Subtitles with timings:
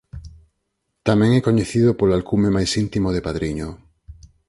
[1.07, 3.67] Tamén é coñecido polo alcume máis íntimo de Padriño.